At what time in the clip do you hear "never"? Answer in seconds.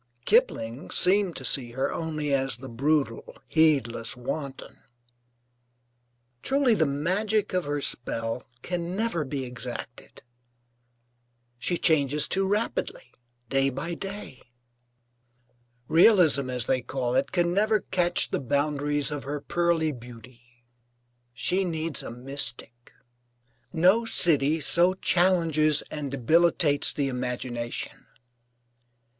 8.95-9.23, 17.53-17.81